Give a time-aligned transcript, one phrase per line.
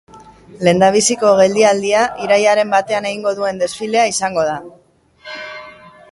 [0.67, 4.57] Lehendabiziko geldialdia irailaren batean egingo duen desfilea izango da.